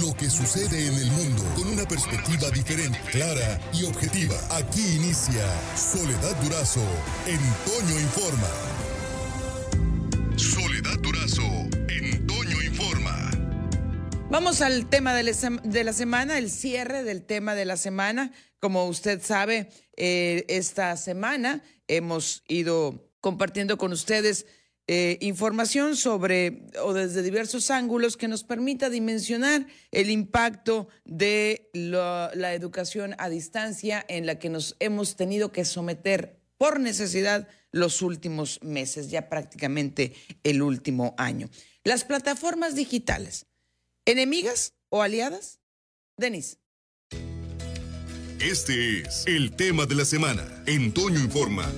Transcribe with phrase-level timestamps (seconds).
[0.00, 4.34] lo que sucede en el mundo con una perspectiva diferente, clara y objetiva.
[4.50, 5.44] Aquí inicia
[5.76, 6.84] Soledad Durazo
[7.26, 8.48] en Toño Informa.
[10.36, 11.42] Soledad Durazo
[11.88, 13.30] en Toño Informa.
[14.30, 18.32] Vamos al tema de la semana, el cierre del tema de la semana.
[18.60, 24.46] Como usted sabe, eh, esta semana hemos ido compartiendo con ustedes
[24.94, 32.52] eh, información sobre o desde diversos ángulos que nos permita dimensionar el impacto de la
[32.52, 38.62] educación a distancia en la que nos hemos tenido que someter por necesidad los últimos
[38.62, 40.12] meses, ya prácticamente
[40.44, 41.48] el último año.
[41.84, 43.46] Las plataformas digitales,
[44.04, 45.58] ¿enemigas o aliadas?
[46.18, 46.58] Denis.
[48.40, 50.62] Este es el tema de la semana.
[50.66, 51.72] En Toño Informa.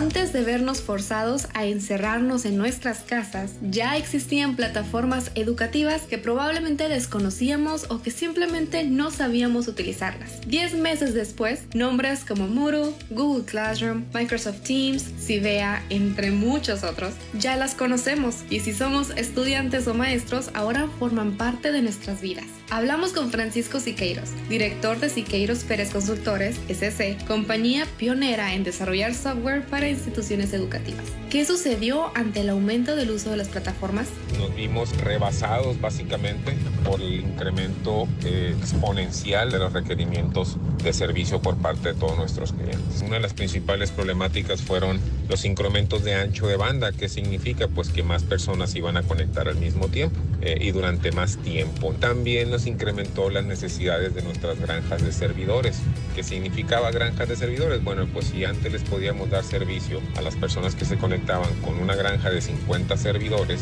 [0.00, 6.88] Antes de vernos forzados a encerrarnos en nuestras casas, ya existían plataformas educativas que probablemente
[6.88, 10.40] desconocíamos o que simplemente no sabíamos utilizarlas.
[10.46, 17.56] Diez meses después, nombres como Moodle, Google Classroom, Microsoft Teams, Civea, entre muchos otros, ya
[17.56, 22.46] las conocemos y si somos estudiantes o maestros, ahora forman parte de nuestras vidas.
[22.70, 29.66] Hablamos con Francisco Siqueiros, director de Siqueiros Pérez Consultores, SC, compañía pionera en desarrollar software
[29.66, 31.04] para instituciones educativas.
[31.30, 34.08] ¿Qué sucedió ante el aumento del uso de las plataformas?
[34.38, 41.56] Nos vimos rebasados básicamente por el incremento eh, exponencial de los requerimientos de servicio por
[41.56, 43.02] parte de todos nuestros clientes.
[43.02, 45.00] Una de las principales problemáticas fueron
[45.30, 49.48] los incrementos de ancho de banda, que significa pues que más personas iban a conectar
[49.48, 51.94] al mismo tiempo eh, y durante más tiempo.
[51.94, 55.78] También nos incrementó las necesidades de nuestras granjas de servidores.
[56.16, 57.82] ¿Qué significaba granjas de servidores?
[57.84, 61.78] Bueno, pues si antes les podíamos dar servicio a las personas que se conectaban con
[61.78, 63.60] una granja de 50 servidores,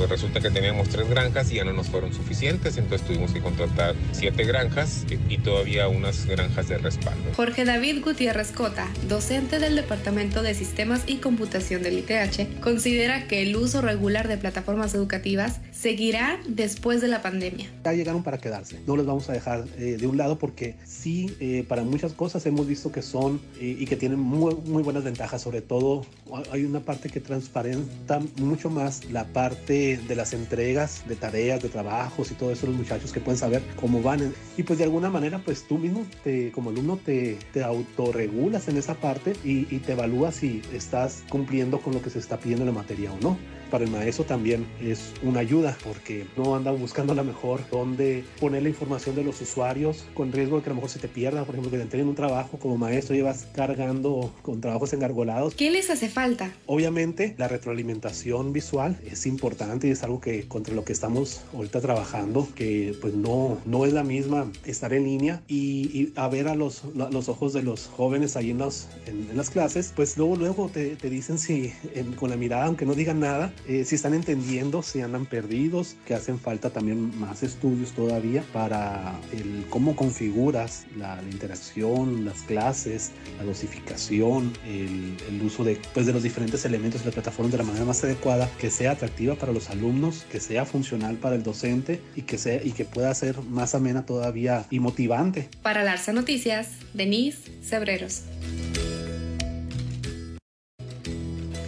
[0.00, 3.42] pues resulta que teníamos tres granjas y ya no nos fueron suficientes, entonces tuvimos que
[3.42, 7.30] contratar siete granjas y todavía unas granjas de respaldo.
[7.36, 13.42] Jorge David Gutiérrez Cota, docente del Departamento de Sistemas y Computación del ITH, considera que
[13.42, 17.68] el uso regular de plataformas educativas seguirá después de la pandemia.
[17.84, 21.36] Ya llegaron para quedarse, no los vamos a dejar eh, de un lado porque sí,
[21.40, 25.04] eh, para muchas cosas hemos visto que son eh, y que tienen muy, muy buenas
[25.04, 26.06] ventajas, sobre todo
[26.52, 31.68] hay una parte que transparenta mucho más la parte de las entregas de tareas, de
[31.68, 34.32] trabajos y todo eso, los muchachos que pueden saber cómo van.
[34.56, 38.76] Y pues de alguna manera, pues tú mismo te, como alumno te, te autorregulas en
[38.76, 42.64] esa parte y, y te evalúas si estás cumpliendo con lo que se está pidiendo
[42.64, 46.70] en la materia o no para el maestro también es una ayuda porque no anda
[46.72, 50.70] buscando a lo mejor dónde poner la información de los usuarios con riesgo de que
[50.70, 51.44] a lo mejor se te pierda.
[51.44, 55.54] Por ejemplo, que te entreguen un trabajo como maestro llevas cargando con trabajos engargolados.
[55.54, 56.52] ¿Qué les hace falta?
[56.66, 61.80] Obviamente la retroalimentación visual es importante y es algo que contra lo que estamos ahorita
[61.80, 66.54] trabajando, que pues no, no es la misma estar en línea y, a ver a
[66.54, 70.68] los, los ojos de los jóvenes ahí en, los, en, las clases, pues luego, luego
[70.68, 71.72] te, te dicen si
[72.18, 76.14] con la mirada, aunque no digan nada, eh, si están entendiendo, si andan perdidos, que
[76.14, 83.44] hacen falta también más estudios todavía para el cómo configuras la, interacción, las clases, la
[83.44, 87.84] dosificación, el, uso de, pues, de los diferentes elementos de la plataforma de la manera
[87.84, 92.22] más adecuada, que sea atractiva para los alumnos, que sea funcional para el docente y
[92.22, 95.48] que, sea, y que pueda ser más amena todavía y motivante.
[95.62, 98.22] Para Larsa Noticias, Denise Cebreros.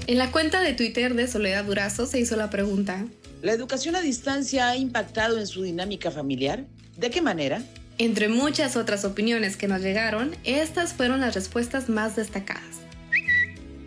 [0.08, 3.06] En la cuenta de Twitter de Soledad Durazo se hizo la pregunta.
[3.40, 6.64] ¿La educación a distancia ha impactado en su dinámica familiar?
[6.96, 7.62] ¿De qué manera?
[7.98, 12.80] Entre muchas otras opiniones que nos llegaron, estas fueron las respuestas más destacadas.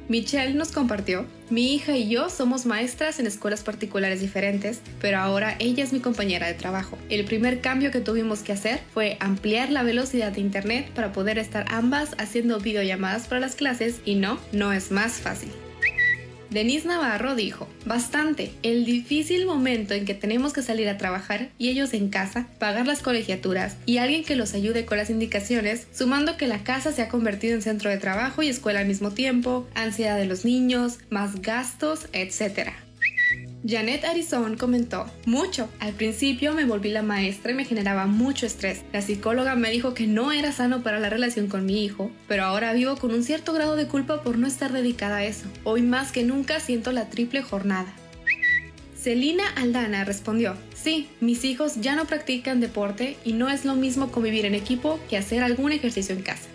[0.07, 5.57] Michelle nos compartió, mi hija y yo somos maestras en escuelas particulares diferentes, pero ahora
[5.59, 6.97] ella es mi compañera de trabajo.
[7.09, 11.39] El primer cambio que tuvimos que hacer fue ampliar la velocidad de internet para poder
[11.39, 15.51] estar ambas haciendo videollamadas para las clases y no, no es más fácil.
[16.49, 21.69] Denise Navarro dijo, bastante, el difícil momento en que tenemos que salir a trabajar y
[21.69, 26.37] ellos en casa, pagar las colegiaturas y alguien que los ayude con las indicaciones, sumando
[26.37, 29.67] que la casa se ha convertido en centro de trabajo y escuela al mismo tiempo,
[29.75, 32.84] ansiedad de los niños, más gastos, etc.
[33.67, 35.67] Janet Arizón comentó, mucho.
[35.79, 38.83] Al principio me volví la maestra y me generaba mucho estrés.
[38.93, 42.43] La psicóloga me dijo que no era sano para la relación con mi hijo, pero
[42.43, 45.47] ahora vivo con un cierto grado de culpa por no estar dedicada a eso.
[45.63, 47.91] Hoy más que nunca siento la triple jornada.
[48.95, 54.11] Celina Aldana respondió, sí, mis hijos ya no practican deporte y no es lo mismo
[54.11, 56.49] convivir en equipo que hacer algún ejercicio en casa.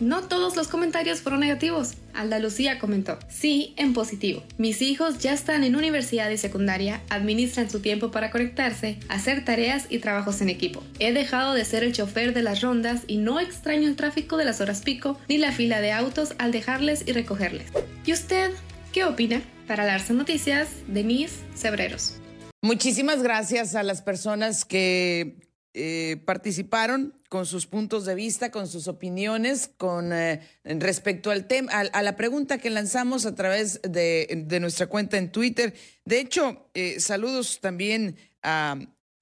[0.00, 1.92] No todos los comentarios fueron negativos.
[2.14, 4.42] Alda Lucía comentó, sí, en positivo.
[4.56, 9.84] Mis hijos ya están en universidad y secundaria, administran su tiempo para conectarse, hacer tareas
[9.90, 10.82] y trabajos en equipo.
[11.00, 14.46] He dejado de ser el chofer de las rondas y no extraño el tráfico de
[14.46, 17.70] las horas pico ni la fila de autos al dejarles y recogerles.
[18.06, 18.52] ¿Y usted
[18.92, 19.42] qué opina?
[19.66, 22.14] Para darse noticias, Denise Cebreros.
[22.62, 25.36] Muchísimas gracias a las personas que
[25.72, 31.70] eh, participaron con sus puntos de vista, con sus opiniones, con eh, respecto al tema,
[31.70, 35.74] a, la pregunta que lanzamos a través de, nuestra cuenta en Twitter.
[36.04, 38.78] De hecho, eh, saludos también a,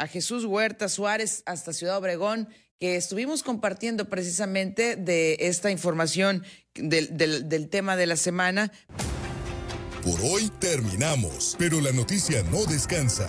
[0.09, 2.49] Jesús Huerta Suárez hasta Ciudad Obregón,
[2.79, 6.45] que estuvimos compartiendo precisamente de esta información
[6.75, 8.73] del tema de la semana.
[10.05, 13.29] Por hoy terminamos, pero la noticia no descansa.